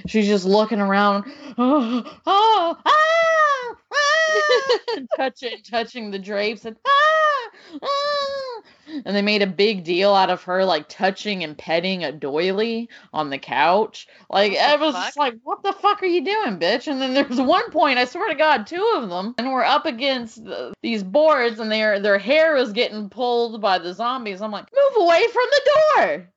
She's 0.08 0.28
just 0.28 0.46
looking 0.46 0.80
around. 0.80 1.26
Oh, 1.58 2.04
oh, 2.26 2.78
ah, 2.86 3.76
ah, 3.94 5.00
touching 5.18 5.58
touching 5.64 6.12
the 6.12 6.20
drapes 6.20 6.66
and 6.66 6.78
ah, 6.86 7.50
ah. 7.82 8.62
And 8.88 9.16
they 9.16 9.22
made 9.22 9.42
a 9.42 9.48
big 9.48 9.84
deal 9.84 10.14
out 10.14 10.30
of 10.30 10.44
her 10.44 10.66
like 10.66 10.90
touching 10.90 11.44
and 11.44 11.58
petting 11.58 12.04
a 12.04 12.12
doily 12.12 12.90
on 13.14 13.30
the 13.30 13.38
couch. 13.38 14.08
Like 14.30 14.56
I 14.58 14.76
was 14.76 14.94
fuck? 14.94 15.06
just 15.06 15.18
like, 15.18 15.36
what 15.44 15.64
the 15.64 15.74
fuck 15.74 16.04
are 16.04 16.08
you 16.08 16.24
doing, 16.24 16.60
bitch? 16.60 16.88
And 16.88 17.02
then 17.02 17.14
there's 17.14 17.40
one 17.40 17.72
point, 17.72 17.98
I 17.98 18.06
swear 18.06 18.30
to 18.30 18.36
God, 18.36 18.68
two 18.68 18.94
of 18.96 19.10
them, 19.10 19.36
and 19.38 19.52
we're 19.52 19.64
up 19.64 19.86
against 19.86 20.44
the, 20.44 20.74
these 20.82 21.04
boards, 21.04 21.60
and 21.60 21.72
their 21.72 22.00
their 22.00 22.18
hair 22.18 22.58
is 22.58 22.74
getting 22.74 23.10
pulled 23.10 23.62
by 23.62 23.78
the 23.78 23.94
zombies. 23.94 24.42
I'm 24.42 24.52
like, 24.52 24.68
move 24.74 25.04
away 25.06 25.24
from 25.32 25.46
the 25.50 25.72
door. 25.96 26.30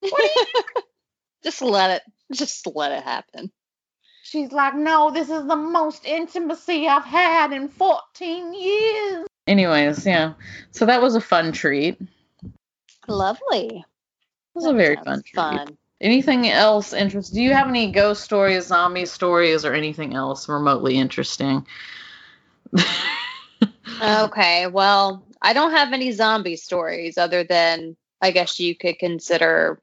What 0.00 0.20
are 0.20 0.24
you 0.24 0.62
just 1.44 1.62
let 1.62 1.90
it. 1.90 2.02
Just 2.32 2.66
let 2.66 2.92
it 2.92 3.02
happen. 3.02 3.50
She's 4.22 4.52
like, 4.52 4.74
no, 4.74 5.10
this 5.10 5.30
is 5.30 5.46
the 5.46 5.56
most 5.56 6.04
intimacy 6.04 6.86
I've 6.86 7.04
had 7.04 7.52
in 7.52 7.68
14 7.68 8.52
years. 8.52 9.27
Anyways, 9.48 10.06
yeah. 10.06 10.34
So 10.72 10.84
that 10.86 11.00
was 11.00 11.14
a 11.14 11.20
fun 11.20 11.52
treat. 11.52 11.98
Lovely. 13.08 13.78
It 13.78 13.84
was 14.54 14.66
a 14.66 14.74
very 14.74 14.96
fun 14.96 15.22
treat. 15.22 15.36
Fun. 15.36 15.78
Anything 16.00 16.48
else 16.48 16.92
interesting? 16.92 17.36
Do 17.36 17.42
you 17.42 17.54
have 17.54 17.66
any 17.66 17.90
ghost 17.90 18.22
stories, 18.22 18.66
zombie 18.66 19.06
stories, 19.06 19.64
or 19.64 19.72
anything 19.72 20.14
else 20.14 20.48
remotely 20.48 20.96
interesting? 20.96 21.66
Okay, 24.00 24.68
well, 24.68 25.26
I 25.42 25.54
don't 25.54 25.72
have 25.72 25.92
any 25.92 26.12
zombie 26.12 26.54
stories 26.54 27.18
other 27.18 27.42
than 27.42 27.96
I 28.20 28.30
guess 28.30 28.60
you 28.60 28.76
could 28.76 28.96
consider 28.96 29.80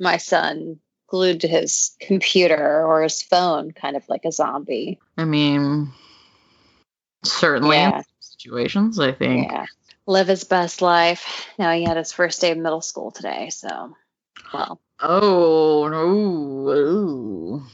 my 0.00 0.16
son 0.16 0.80
glued 1.06 1.42
to 1.42 1.48
his 1.48 1.94
computer 2.00 2.82
or 2.86 3.02
his 3.02 3.20
phone 3.20 3.72
kind 3.72 3.94
of 3.96 4.08
like 4.08 4.24
a 4.24 4.32
zombie. 4.32 4.98
I 5.18 5.26
mean, 5.26 5.92
certainly 7.24 7.76
Yeah. 7.76 8.02
Situations, 8.42 8.98
I 8.98 9.12
think. 9.12 9.50
Yeah. 9.50 9.66
Live 10.06 10.26
his 10.26 10.44
best 10.44 10.82
life. 10.82 11.46
Now 11.58 11.72
he 11.72 11.84
had 11.84 11.96
his 11.96 12.12
first 12.12 12.40
day 12.40 12.50
of 12.50 12.58
middle 12.58 12.80
school 12.80 13.10
today, 13.10 13.50
so 13.50 13.94
well, 14.52 14.80
Oh, 15.04 15.88
no. 15.88 17.64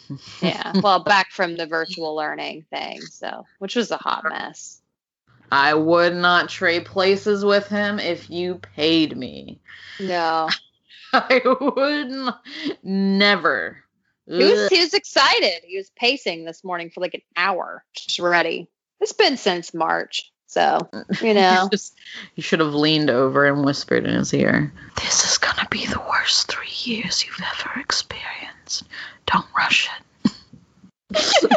Yeah. 0.41 0.73
well, 0.83 1.01
back 1.05 1.31
from 1.31 1.57
the 1.57 1.67
virtual 1.67 2.17
learning 2.17 2.65
thing, 2.71 3.03
so 3.03 3.45
which 3.59 3.77
was 3.77 3.91
a 3.91 3.99
hot 3.99 4.25
mess. 4.29 4.81
I 5.53 5.75
would 5.75 6.15
not 6.15 6.49
trade 6.49 6.87
places 6.87 7.45
with 7.45 7.69
him 7.69 7.99
if 7.99 8.31
you 8.31 8.57
paid 8.57 9.17
me. 9.17 9.61
No. 10.01 10.49
I 11.13 11.41
would 11.45 12.11
not, 12.11 12.43
never. 12.83 13.79
He 14.27 14.45
was 14.45 14.69
he 14.69 14.81
was 14.81 14.93
excited. 14.93 15.63
He 15.65 15.79
was 15.79 15.91
pacing 15.97 16.45
this 16.45 16.63
morning 16.63 16.91
for 16.91 17.01
like 17.01 17.15
an 17.15 17.23
hour, 17.35 17.83
just 17.95 18.19
ready. 18.19 18.69
It's 19.01 19.15
been 19.15 19.39
since 19.39 19.73
March, 19.73 20.31
so 20.49 20.89
you 21.23 21.35
know. 21.35 21.63
You 21.65 21.71
just- 21.71 21.95
you 22.35 22.43
should 22.43 22.59
have 22.61 22.75
leaned 22.75 23.11
over 23.11 23.47
and 23.47 23.65
whispered 23.65 24.05
in 24.07 24.15
his 24.15 24.35
ear. 24.35 24.73
This 24.97 25.25
is 25.31 25.39
gonna 25.39 25.69
be 25.71 25.87
the 25.87 26.01
worst 26.09 26.51
three 26.51 26.67
years 26.83 27.25
you've 27.25 27.41
ever 27.41 27.79
experienced. 27.81 28.85
Don't 29.27 29.47
rush 29.57 29.89
it. 29.89 31.53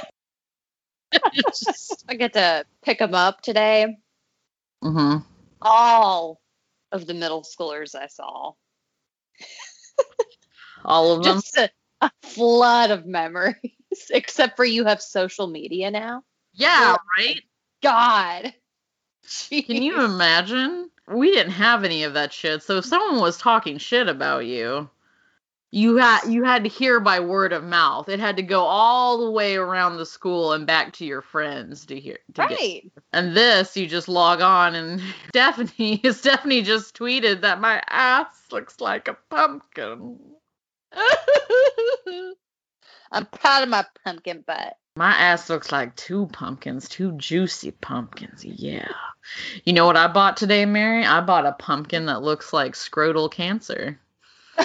I 2.10 2.16
get 2.16 2.34
to 2.34 2.66
pick 2.84 3.00
him 3.00 3.14
up 3.16 3.42
today. 3.42 3.98
Mhm. 4.84 5.24
All 5.62 6.42
of 6.92 7.06
the 7.08 7.14
middle 7.14 7.44
schoolers 7.44 7.96
I 7.96 8.08
saw, 8.08 8.54
All 10.84 11.12
of 11.14 11.24
them. 11.24 11.36
just 11.36 11.58
a, 11.58 11.70
a 12.02 12.12
flood 12.24 12.92
of 12.92 13.06
memories. 13.06 13.56
Except 14.10 14.56
for 14.58 14.66
you 14.66 14.86
have 14.86 15.02
social 15.02 15.48
media 15.48 15.92
now. 15.92 16.24
yeah, 16.54 16.96
right. 17.18 17.42
God, 17.84 18.54
Can 19.50 19.82
you 19.82 20.04
imagine? 20.04 20.90
We 21.08 21.32
didn't 21.32 21.54
have 21.54 21.84
any 21.84 22.04
of 22.04 22.14
that 22.14 22.34
shit. 22.34 22.64
So 22.64 22.78
if 22.78 22.86
someone 22.86 23.20
was 23.20 23.38
talking 23.38 23.78
shit 23.78 24.08
about 24.08 24.46
you, 24.46 24.90
you 25.72 25.96
had 25.96 26.26
you 26.28 26.44
had 26.44 26.64
to 26.66 26.70
hear 26.70 27.00
by 27.00 27.22
word 27.22 27.54
of 27.54 27.64
mouth. 27.64 28.10
It 28.10 28.20
had 28.20 28.36
to 28.38 28.44
go 28.44 28.62
all 28.64 29.24
the 29.26 29.32
way 29.32 29.56
around 29.56 29.98
the 29.98 30.06
school 30.06 30.52
and 30.52 30.68
back 30.68 30.94
to 30.94 31.06
your 31.06 31.22
friends 31.22 31.86
to 31.86 32.00
hear. 32.00 32.18
To 32.34 32.42
get 32.42 32.52
right? 32.52 32.92
And 33.14 33.36
this, 33.36 33.78
you 33.78 33.88
just 33.88 34.10
log 34.10 34.42
on 34.42 34.76
and 34.76 35.02
Stephanie, 35.30 36.02
Stephanie 36.12 36.62
just 36.62 36.96
tweeted 36.98 37.42
that 37.42 37.62
my 37.62 37.82
ass 37.88 38.28
looks 38.52 38.82
like 38.82 39.08
a 39.08 39.18
pumpkin. 39.30 40.20
I'm 43.14 43.26
proud 43.28 43.64
of 43.64 43.70
my 43.70 43.86
pumpkin 44.04 44.44
butt. 44.46 44.78
My 44.96 45.12
ass 45.12 45.50
looks 45.50 45.72
like 45.72 45.96
two 45.96 46.28
pumpkins, 46.28 46.90
two 46.90 47.14
juicy 47.14 47.72
pumpkins. 47.72 48.44
Yeah. 48.44 48.92
You 49.64 49.74
know 49.74 49.86
what 49.86 49.96
I 49.96 50.08
bought 50.08 50.36
today, 50.38 50.66
Mary? 50.66 51.06
I 51.06 51.22
bought 51.22 51.46
a 51.46 51.54
pumpkin 51.54 52.08
that 52.08 52.22
looks 52.22 52.52
like 52.52 52.74
scrotal 52.74 53.32
cancer. 53.32 54.00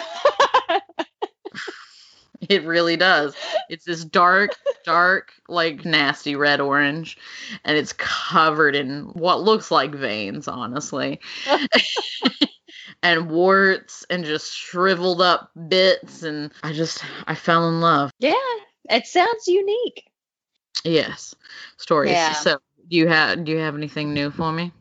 It 2.49 2.65
really 2.65 2.97
does. 2.97 3.35
It's 3.69 3.85
this 3.85 4.05
dark, 4.05 4.57
dark, 4.85 5.33
like 5.49 5.85
nasty 5.85 6.37
red 6.37 6.61
orange, 6.61 7.17
and 7.65 7.77
it's 7.77 7.93
covered 7.95 8.77
in 8.77 9.05
what 9.15 9.43
looks 9.43 9.71
like 9.71 9.95
veins, 9.95 10.47
honestly. 10.47 11.21
and 13.03 13.31
warts 13.31 14.05
and 14.11 14.25
just 14.25 14.55
shriveled 14.55 15.21
up 15.21 15.51
bits 15.69 16.23
and 16.23 16.53
I 16.63 16.73
just 16.73 17.05
I 17.27 17.35
fell 17.35 17.69
in 17.69 17.81
love. 17.81 18.11
yeah, 18.19 18.35
it 18.91 19.07
sounds 19.07 19.49
unique. 19.49 20.05
Yes. 20.85 21.35
Stories. 21.77 22.13
Yeah. 22.13 22.33
So 22.33 22.59
do 22.89 22.97
you 22.97 23.09
have 23.09 23.45
do 23.45 23.53
you 23.53 23.59
have 23.59 23.75
anything 23.75 24.15
new 24.15 24.31
for 24.31 24.53
me? 24.53 24.73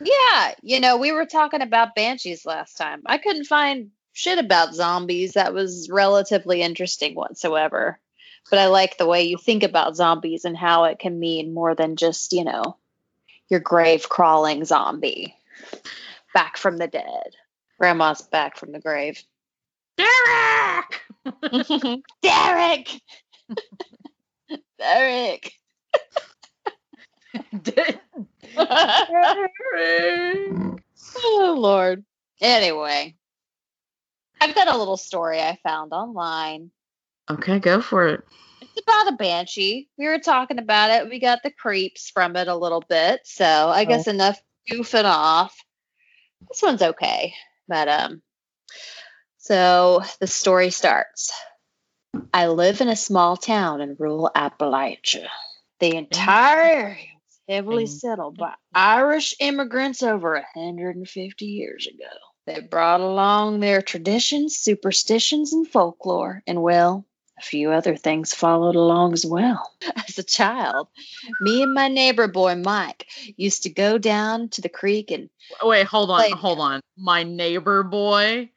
Yeah, 0.00 0.54
you 0.62 0.80
know, 0.80 0.98
we 0.98 1.12
were 1.12 1.26
talking 1.26 1.62
about 1.62 1.94
banshees 1.94 2.44
last 2.44 2.76
time. 2.76 3.02
I 3.06 3.18
couldn't 3.18 3.44
find 3.44 3.90
shit 4.12 4.38
about 4.38 4.74
zombies 4.74 5.32
that 5.32 5.54
was 5.54 5.88
relatively 5.90 6.62
interesting 6.62 7.14
whatsoever. 7.14 7.98
But 8.50 8.58
I 8.58 8.66
like 8.66 8.98
the 8.98 9.06
way 9.06 9.22
you 9.22 9.38
think 9.38 9.62
about 9.62 9.96
zombies 9.96 10.44
and 10.44 10.56
how 10.56 10.84
it 10.84 10.98
can 10.98 11.18
mean 11.18 11.54
more 11.54 11.74
than 11.74 11.96
just, 11.96 12.32
you 12.32 12.44
know, 12.44 12.76
your 13.48 13.60
grave 13.60 14.08
crawling 14.08 14.64
zombie 14.64 15.34
back 16.34 16.58
from 16.58 16.76
the 16.76 16.86
dead. 16.86 17.36
Grandma's 17.78 18.22
back 18.22 18.58
from 18.58 18.72
the 18.72 18.80
grave. 18.80 19.22
Derek! 19.96 22.02
Derek! 22.22 23.00
Derek! 24.78 25.52
oh, 31.16 31.54
Lord. 31.58 32.04
Anyway, 32.40 33.14
I've 34.40 34.54
got 34.54 34.68
a 34.68 34.76
little 34.76 34.96
story 34.96 35.40
I 35.40 35.58
found 35.62 35.92
online. 35.92 36.70
Okay, 37.30 37.58
go 37.58 37.80
for 37.80 38.08
it. 38.08 38.22
It's 38.60 38.80
about 38.82 39.12
a 39.12 39.16
banshee. 39.16 39.88
We 39.96 40.06
were 40.06 40.18
talking 40.18 40.58
about 40.58 40.90
it. 40.90 41.08
We 41.08 41.18
got 41.20 41.42
the 41.42 41.50
creeps 41.50 42.10
from 42.10 42.36
it 42.36 42.48
a 42.48 42.56
little 42.56 42.82
bit. 42.88 43.20
So 43.24 43.44
I 43.44 43.82
Oh. 43.82 43.86
guess 43.86 44.06
enough 44.06 44.40
goofing 44.70 45.04
off. 45.04 45.56
This 46.48 46.62
one's 46.62 46.82
okay. 46.82 47.34
But 47.68 47.88
um 47.88 48.22
so 49.38 50.02
the 50.20 50.26
story 50.26 50.70
starts. 50.70 51.32
I 52.32 52.48
live 52.48 52.80
in 52.80 52.88
a 52.88 52.96
small 52.96 53.36
town 53.36 53.80
in 53.80 53.96
rural 53.98 54.30
Appalachia. 54.34 55.28
The 55.80 55.96
entire 55.96 56.62
area 56.62 56.96
was 56.96 57.40
heavily 57.48 57.86
settled 57.86 58.36
by 58.36 58.54
Irish 58.74 59.34
immigrants 59.40 60.02
over 60.02 60.32
150 60.34 61.44
years 61.44 61.86
ago. 61.86 62.10
They 62.46 62.60
brought 62.60 63.00
along 63.00 63.60
their 63.60 63.82
traditions, 63.82 64.56
superstitions, 64.56 65.52
and 65.52 65.66
folklore, 65.66 66.42
and 66.46 66.62
well, 66.62 67.06
a 67.38 67.42
few 67.42 67.70
other 67.70 67.96
things 67.96 68.34
followed 68.34 68.76
along 68.76 69.12
as 69.14 69.24
well. 69.24 69.72
As 70.08 70.18
a 70.18 70.22
child, 70.22 70.88
me 71.40 71.62
and 71.62 71.72
my 71.74 71.88
neighbor 71.88 72.28
boy 72.28 72.54
Mike 72.54 73.06
used 73.36 73.62
to 73.64 73.70
go 73.70 73.98
down 73.98 74.48
to 74.50 74.60
the 74.60 74.68
creek 74.68 75.10
and 75.10 75.30
Wait, 75.62 75.86
hold 75.86 76.10
on, 76.10 76.30
hold 76.32 76.60
on. 76.60 76.80
My 76.96 77.22
neighbor 77.22 77.82
boy. 77.82 78.50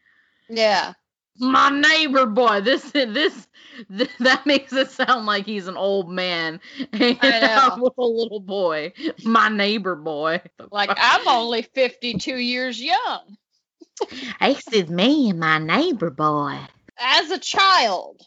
yeah, 0.50 0.94
My 1.40 1.70
neighbor 1.70 2.26
boy. 2.26 2.62
This 2.62 2.84
this, 2.92 3.48
th- 3.96 4.10
that 4.20 4.46
makes 4.46 4.74
it 4.74 4.92
sound 4.92 5.26
like 5.26 5.46
he's 5.46 5.68
an 5.68 5.78
old 5.78 6.10
man 6.10 6.60
hanging 6.94 7.18
I 7.22 7.40
know. 7.42 7.48
out 7.48 7.82
with 7.82 7.94
a 7.98 8.06
little 8.06 8.40
boy. 8.40 8.94
My 9.24 9.50
neighbor 9.50 9.96
boy. 9.96 10.42
like 10.72 10.92
I'm 10.96 11.28
only 11.28 11.62
52 11.64 12.36
years 12.36 12.82
young. 12.82 13.38
This 14.42 14.68
is 14.72 14.90
me 14.90 15.30
and 15.30 15.40
my 15.40 15.58
neighbor 15.60 16.10
boy. 16.10 16.60
As 17.00 17.32
a 17.32 17.40
child, 17.40 18.22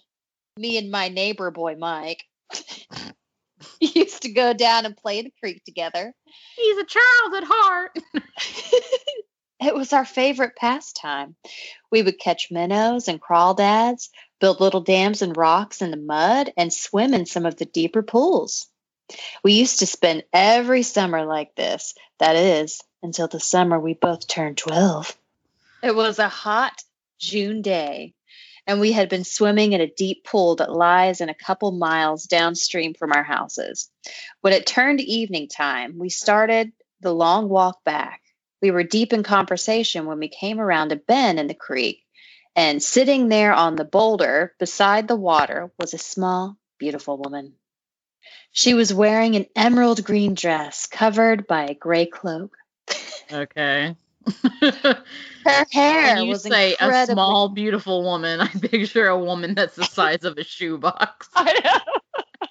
me 0.57 0.79
and 0.79 0.91
my 0.91 1.09
neighbor 1.09 1.51
boy 1.51 1.77
Mike 1.77 2.25
used 3.81 4.23
to 4.23 4.33
go 4.33 4.53
down 4.53 4.87
and 4.87 4.97
play 4.97 5.19
in 5.19 5.27
the 5.27 5.33
creek 5.41 5.63
together. 5.65 6.13
He's 6.57 6.79
a 6.79 6.85
child 6.85 7.35
at 7.37 7.45
heart. 7.47 7.99
It 9.61 9.75
was 9.75 9.93
our 9.93 10.07
favorite 10.07 10.57
pastime. 10.57 11.37
We 11.91 12.03
would 12.03 12.19
catch 12.19 12.51
minnows 12.51 13.09
and 13.09 13.21
crawdads, 13.21 14.09
build 14.41 14.61
little 14.61 14.81
dams 14.81 15.21
and 15.21 15.37
rocks 15.37 15.83
in 15.83 15.91
the 15.91 15.99
mud, 15.99 16.53
and 16.57 16.73
swim 16.73 17.13
in 17.13 17.27
some 17.27 17.45
of 17.45 17.57
the 17.57 17.67
deeper 17.67 18.03
pools. 18.03 18.69
We 19.43 19.55
used 19.55 19.81
to 19.81 19.87
spend 19.87 20.25
every 20.33 20.83
summer 20.83 21.27
like 21.27 21.55
this. 21.57 21.95
That 22.19 22.37
is, 22.37 22.81
until 23.03 23.29
the 23.29 23.41
summer 23.41 23.79
we 23.79 23.95
both 23.95 24.27
turned 24.27 24.57
12. 24.57 25.17
It 25.83 25.95
was 25.95 26.19
a 26.19 26.29
hot 26.29 26.83
June 27.19 27.61
day, 27.61 28.15
and 28.67 28.81
we 28.81 28.93
had 28.93 29.09
been 29.09 29.25
swimming 29.25 29.73
in 29.73 29.81
a 29.81 29.91
deep 29.91 30.25
pool 30.25 30.57
that 30.57 30.73
lies 30.73 31.21
in 31.21 31.29
a 31.29 31.35
couple 31.35 31.73
miles 31.73 32.25
downstream 32.25 32.95
from 32.95 33.13
our 33.13 33.25
houses. 33.25 33.91
When 34.41 34.53
it 34.53 34.67
turned 34.67 35.01
evening 35.01 35.49
time, 35.49 35.99
we 35.99 36.09
started 36.09 36.73
the 37.01 37.13
long 37.13 37.49
walk 37.49 37.85
back. 37.85 38.23
We 38.63 38.71
were 38.71 38.83
deep 38.83 39.13
in 39.13 39.23
conversation 39.23 40.07
when 40.07 40.19
we 40.19 40.29
came 40.29 40.61
around 40.61 40.93
a 40.93 40.97
bend 40.97 41.39
in 41.39 41.47
the 41.47 41.55
creek, 41.55 42.05
and 42.55 42.83
sitting 42.83 43.29
there 43.29 43.53
on 43.53 43.77
the 43.77 43.85
boulder 43.85 44.55
beside 44.59 45.09
the 45.09 45.17
water 45.17 45.73
was 45.79 45.95
a 45.95 45.99
small, 45.99 46.57
beautiful 46.79 47.17
woman. 47.17 47.55
She 48.53 48.75
was 48.75 48.93
wearing 48.93 49.37
an 49.37 49.47
emerald 49.55 50.05
green 50.05 50.35
dress 50.35 50.87
covered 50.87 51.47
by 51.47 51.67
a 51.67 51.75
gray 51.75 52.07
cloak. 52.07 52.57
Okay. 53.33 53.95
Her 55.45 55.67
hair 55.73 56.17
when 56.17 56.25
you 56.25 56.31
was 56.31 56.43
say 56.43 56.77
a 56.79 57.07
small, 57.07 57.49
beautiful 57.49 58.03
woman, 58.03 58.41
I 58.41 58.49
picture 58.49 59.07
a 59.07 59.19
woman 59.19 59.55
that's 59.55 59.77
the 59.77 59.85
size 59.85 60.25
of 60.25 60.37
a 60.39 60.45
shoebox. 60.45 61.29
I 61.35 61.61
know. 61.65 62.49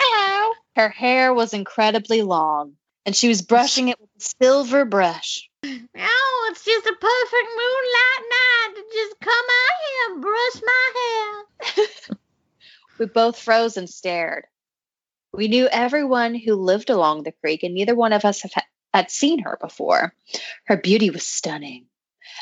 Hello. 0.00 0.52
Her 0.76 0.88
hair 0.88 1.34
was 1.34 1.54
incredibly 1.54 2.22
long, 2.22 2.74
and 3.06 3.14
she 3.14 3.28
was 3.28 3.40
brushing 3.40 3.88
it 3.88 4.00
with 4.00 4.10
a 4.18 4.34
silver 4.42 4.84
brush. 4.84 5.48
Oh, 5.64 6.48
it's 6.50 6.64
just 6.64 6.86
a 6.86 6.96
perfect 7.00 7.48
moonlight 7.56 8.24
night 8.30 8.74
to 8.74 8.82
just 8.92 9.20
come 9.20 9.32
out 9.32 9.76
here 9.86 10.12
and 10.12 10.22
brush 10.22 10.62
my 10.62 11.44
hair. 11.76 11.86
We 12.98 13.04
both 13.04 13.38
froze 13.38 13.76
and 13.76 13.90
stared. 13.90 14.46
We 15.34 15.48
knew 15.48 15.68
everyone 15.70 16.34
who 16.34 16.54
lived 16.54 16.88
along 16.88 17.22
the 17.22 17.32
creek, 17.32 17.62
and 17.62 17.74
neither 17.74 17.94
one 17.94 18.14
of 18.14 18.24
us 18.24 18.42
had 18.94 19.10
seen 19.10 19.40
her 19.40 19.58
before. 19.60 20.14
Her 20.64 20.78
beauty 20.78 21.10
was 21.10 21.26
stunning. 21.26 21.88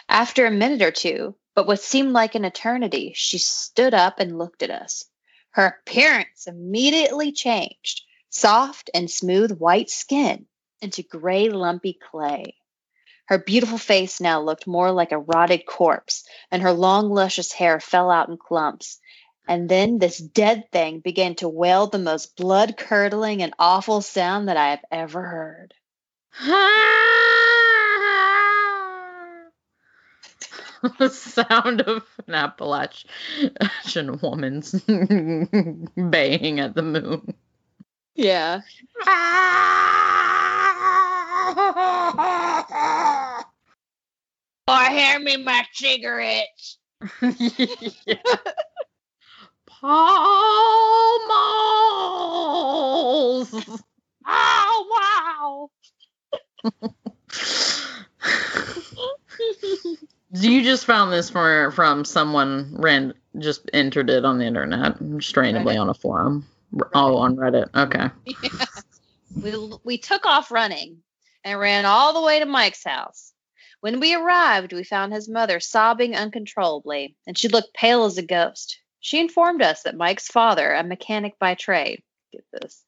After 0.09 0.47
a 0.47 0.53
minute 0.53 0.81
or 0.81 0.93
two, 0.93 1.35
but 1.57 1.67
what 1.67 1.81
seemed 1.81 2.13
like 2.13 2.37
an 2.37 2.45
eternity, 2.45 3.15
she 3.17 3.39
stood 3.39 3.95
up 3.95 4.21
and 4.21 4.39
looked 4.39 4.63
at 4.63 4.71
us. 4.71 5.07
Her 5.51 5.67
appearance 5.67 6.47
immediately 6.47 7.33
changed 7.33 8.03
soft 8.31 8.91
and 8.95 9.11
smooth 9.11 9.59
white 9.59 9.91
skin 9.91 10.47
into 10.81 11.03
gray, 11.03 11.49
lumpy 11.49 11.99
clay. 12.11 12.57
Her 13.27 13.39
beautiful 13.39 13.79
face 13.79 14.21
now 14.21 14.43
looked 14.43 14.67
more 14.67 14.91
like 14.93 15.13
a 15.13 15.19
rotted 15.19 15.65
corpse, 15.67 16.25
and 16.51 16.63
her 16.63 16.73
long, 16.73 17.11
luscious 17.11 17.53
hair 17.53 17.81
fell 17.81 18.11
out 18.11 18.29
in 18.29 18.37
clumps. 18.37 19.01
And 19.49 19.69
then 19.69 19.99
this 19.99 20.19
dead 20.19 20.71
thing 20.73 21.01
began 21.01 21.35
to 21.37 21.49
wail 21.49 21.87
the 21.87 21.99
most 21.99 22.37
blood 22.37 22.77
curdling 22.77 23.43
and 23.43 23.55
awful 23.59 24.01
sound 24.03 24.49
that 24.49 24.57
I 24.57 24.71
have 24.71 24.85
ever 24.91 25.23
heard. 25.23 25.75
the 30.99 31.09
sound 31.13 31.81
of 31.83 32.03
an 32.27 32.35
Appalachian 32.35 34.19
woman's 34.21 34.73
baying 34.83 36.61
at 36.61 36.75
the 36.75 36.83
moon. 36.83 37.35
Yeah. 38.15 38.61
Ah! 39.07 40.14
Or 44.67 44.77
hand 44.77 45.25
me 45.25 45.37
my 45.37 45.65
cigarettes. 45.73 46.79
yeah. 47.21 48.17
Pall 49.67 51.29
Malls. 52.89 53.55
Oh, 54.27 55.69
wow. 56.65 56.73
you 60.33 60.63
just 60.63 60.87
found 60.87 61.13
this 61.13 61.29
for, 61.29 61.71
from 61.73 62.07
someone 62.07 62.75
ran 62.79 63.13
just 63.39 63.69
entered 63.75 64.09
it 64.09 64.25
on 64.25 64.39
the 64.39 64.47
internet 64.47 64.97
just 65.19 65.37
randomly 65.37 65.75
Reddit. 65.75 65.81
on 65.81 65.89
a 65.91 65.95
forum. 65.95 66.47
Oh, 66.95 67.19
on 67.19 67.37
Reddit. 67.37 67.69
Okay. 67.75 68.09
we, 69.43 69.73
we 69.85 69.99
took 69.99 70.25
off 70.25 70.51
running 70.51 71.03
and 71.45 71.61
ran 71.61 71.85
all 71.85 72.15
the 72.15 72.23
way 72.23 72.39
to 72.39 72.47
Mike's 72.47 72.85
house. 72.85 73.33
When 73.81 74.01
we 74.01 74.15
arrived, 74.15 74.73
we 74.73 74.83
found 74.83 75.13
his 75.13 75.29
mother 75.29 75.61
sobbing 75.61 76.17
uncontrollably, 76.17 77.17
and 77.27 77.37
she 77.37 77.49
looked 77.49 77.75
pale 77.75 78.07
as 78.07 78.17
a 78.17 78.23
ghost. 78.23 78.79
She 79.01 79.21
informed 79.21 79.61
us 79.61 79.83
that 79.83 79.97
Mike's 79.97 80.27
father, 80.27 80.73
a 80.73 80.83
mechanic 80.83 81.39
by 81.39 81.55
trade, 81.55 82.03
get 82.33 82.45
this, 82.51 82.83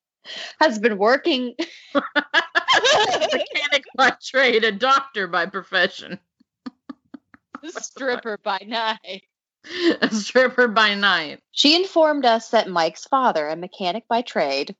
has 0.60 0.80
been 0.80 0.98
working. 0.98 1.54
Mechanic 1.94 3.84
by 3.94 4.14
trade, 4.20 4.64
a 4.64 4.72
doctor 4.72 5.28
by 5.28 5.46
profession, 5.46 6.18
stripper 7.64 8.38
by 8.42 8.58
night. 8.66 9.22
a 10.00 10.08
stripper 10.10 10.66
by 10.66 10.94
night. 10.94 11.38
She 11.52 11.76
informed 11.76 12.26
us 12.26 12.48
that 12.48 12.68
Mike's 12.68 13.04
father, 13.04 13.46
a 13.46 13.54
mechanic 13.54 14.08
by 14.08 14.22
trade, 14.22 14.74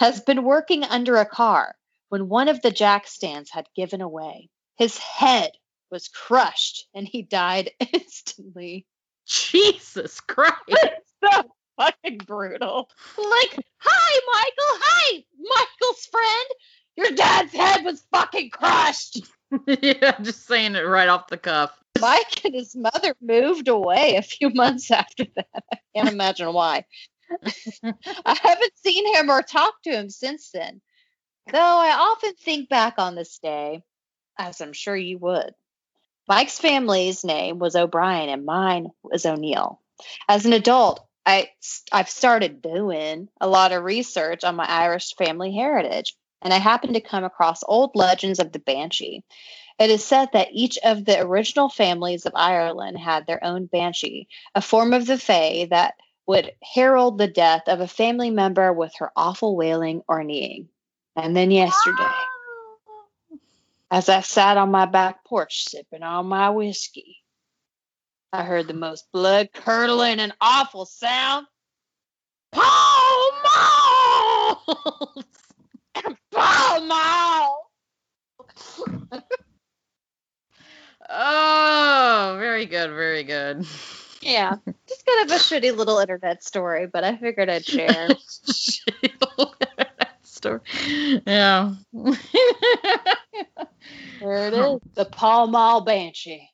has 0.00 0.20
been 0.22 0.42
working 0.42 0.82
under 0.82 1.18
a 1.18 1.26
car 1.26 1.76
when 2.14 2.28
one 2.28 2.46
of 2.46 2.62
the 2.62 2.70
jack 2.70 3.08
stands 3.08 3.50
had 3.50 3.66
given 3.74 4.00
away. 4.00 4.48
His 4.76 4.96
head 4.98 5.50
was 5.90 6.06
crushed 6.06 6.86
and 6.94 7.08
he 7.08 7.22
died 7.22 7.72
instantly. 7.92 8.86
Jesus 9.26 10.20
Christ. 10.20 10.54
So 11.24 11.42
fucking 11.76 12.18
brutal. 12.18 12.88
Like, 13.18 13.58
hi, 13.78 14.20
Michael. 14.32 14.80
Hi, 14.84 15.24
Michael's 15.40 16.06
friend. 16.06 16.46
Your 16.96 17.10
dad's 17.16 17.52
head 17.52 17.84
was 17.84 18.04
fucking 18.12 18.50
crushed. 18.50 19.26
yeah, 19.66 20.20
just 20.20 20.46
saying 20.46 20.76
it 20.76 20.82
right 20.82 21.08
off 21.08 21.26
the 21.26 21.38
cuff. 21.38 21.76
Mike 22.00 22.44
and 22.44 22.54
his 22.54 22.76
mother 22.76 23.16
moved 23.20 23.66
away 23.66 24.14
a 24.16 24.22
few 24.22 24.50
months 24.50 24.90
after 24.92 25.24
that. 25.34 25.64
I 25.72 25.78
can't 25.96 26.12
imagine 26.12 26.52
why. 26.52 26.84
I 27.42 28.38
haven't 28.40 28.76
seen 28.76 29.12
him 29.16 29.30
or 29.30 29.42
talked 29.42 29.82
to 29.84 29.90
him 29.90 30.10
since 30.10 30.50
then. 30.52 30.80
Though 31.52 31.58
I 31.58 31.94
often 31.98 32.34
think 32.34 32.68
back 32.68 32.94
on 32.98 33.14
this 33.14 33.38
day, 33.38 33.82
as 34.38 34.60
I'm 34.60 34.72
sure 34.72 34.96
you 34.96 35.18
would. 35.18 35.54
Mike's 36.26 36.58
family's 36.58 37.22
name 37.22 37.58
was 37.58 37.76
O'Brien 37.76 38.30
and 38.30 38.46
mine 38.46 38.88
was 39.02 39.26
O'Neill. 39.26 39.80
As 40.26 40.46
an 40.46 40.54
adult, 40.54 41.06
I 41.26 41.50
I've 41.92 42.08
started 42.08 42.62
doing 42.62 43.28
a 43.40 43.48
lot 43.48 43.72
of 43.72 43.84
research 43.84 44.42
on 44.42 44.56
my 44.56 44.64
Irish 44.64 45.14
family 45.16 45.52
heritage, 45.54 46.16
and 46.40 46.52
I 46.52 46.58
happened 46.58 46.94
to 46.94 47.00
come 47.00 47.24
across 47.24 47.62
old 47.62 47.94
legends 47.94 48.38
of 48.38 48.52
the 48.52 48.58
Banshee. 48.58 49.22
It 49.78 49.90
is 49.90 50.04
said 50.04 50.30
that 50.32 50.52
each 50.52 50.78
of 50.82 51.04
the 51.04 51.20
original 51.20 51.68
families 51.68 52.26
of 52.26 52.32
Ireland 52.34 52.98
had 52.98 53.26
their 53.26 53.42
own 53.44 53.66
Banshee, 53.66 54.28
a 54.54 54.62
form 54.62 54.92
of 54.94 55.06
the 55.06 55.18
Fae 55.18 55.66
that 55.70 55.94
would 56.26 56.52
herald 56.62 57.18
the 57.18 57.28
death 57.28 57.68
of 57.68 57.80
a 57.80 57.88
family 57.88 58.30
member 58.30 58.72
with 58.72 58.94
her 58.96 59.12
awful 59.14 59.56
wailing 59.56 60.02
or 60.08 60.24
neighing. 60.24 60.68
And 61.16 61.36
then 61.36 61.50
yesterday, 61.50 62.14
as 63.90 64.08
I 64.08 64.20
sat 64.20 64.56
on 64.56 64.70
my 64.70 64.86
back 64.86 65.24
porch 65.24 65.64
sipping 65.64 66.02
on 66.02 66.26
my 66.26 66.50
whiskey, 66.50 67.18
I 68.32 68.42
heard 68.42 68.66
the 68.66 68.74
most 68.74 69.06
blood 69.12 69.50
curdling 69.54 70.18
and 70.18 70.34
awful 70.40 70.86
sound. 70.86 71.46
Pall 72.50 73.32
Malls! 73.44 75.24
Pall 76.32 76.80
Malls! 76.84 77.64
oh, 81.08 82.36
very 82.40 82.66
good, 82.66 82.90
very 82.90 83.22
good. 83.22 83.64
Yeah, 84.20 84.56
just 84.88 85.06
kind 85.06 85.30
of 85.30 85.36
a 85.36 85.38
shitty 85.38 85.76
little 85.76 85.98
internet 85.98 86.42
story, 86.42 86.86
but 86.86 87.04
I 87.04 87.16
figured 87.16 87.50
I'd 87.50 87.64
share. 87.64 88.08
Story. 90.44 90.60
Yeah. 91.26 91.74
there 91.92 92.14
it 94.48 94.54
is. 94.54 94.80
The 94.94 95.06
Pall 95.10 95.46
Mall 95.46 95.80
Banshee 95.80 96.50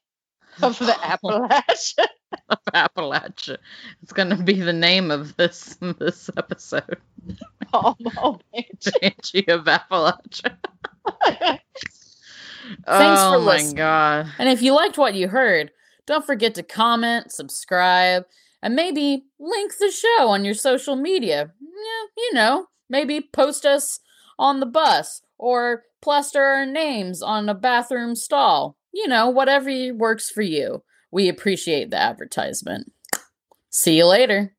of 0.63 0.79
the 0.79 0.93
Appalachia. 1.03 2.07
of 2.49 2.59
Appalachia. 2.73 3.59
It's 4.03 4.13
gonna 4.13 4.37
be 4.37 4.55
the 4.55 4.73
name 4.73 5.11
of 5.11 5.37
this 5.37 5.77
this 5.99 6.31
episode. 6.37 6.99
Pall 7.73 7.97
Mall 8.01 8.41
Banshee. 8.53 8.91
Banshee 9.01 9.49
of 9.49 9.65
Appalachia. 9.65 10.57
Thanks 12.87 13.21
oh 13.21 13.33
for 13.33 13.45
my 13.45 13.73
god. 13.75 14.27
And 14.39 14.49
if 14.49 14.63
you 14.63 14.73
liked 14.73 14.99
what 14.99 15.15
you 15.15 15.27
heard, 15.27 15.73
don't 16.07 16.25
forget 16.25 16.55
to 16.55 16.63
comment, 16.63 17.33
subscribe, 17.33 18.25
and 18.63 18.77
maybe 18.77 19.25
link 19.41 19.77
the 19.79 19.91
show 19.91 20.29
on 20.29 20.45
your 20.45 20.55
social 20.55 20.95
media. 20.95 21.53
Yeah, 21.61 22.07
you 22.17 22.35
know, 22.35 22.67
maybe 22.91 23.21
post 23.21 23.65
us 23.65 24.01
on 24.39 24.61
the 24.61 24.67
bus 24.67 25.23
or 25.39 25.85
plaster 26.03 26.43
our 26.43 26.67
names 26.67 27.23
on 27.23 27.49
a 27.49 27.55
bathroom 27.55 28.17
stall. 28.17 28.77
You 28.93 29.09
know, 29.09 29.31
whatever 29.31 29.71
works 29.95 30.29
for 30.29 30.43
you. 30.43 30.83
We 31.13 31.29
appreciate 31.29 31.91
the 31.91 31.97
advertisement. 31.97 32.93
See 33.71 33.97
you 33.97 34.07
later. 34.07 34.55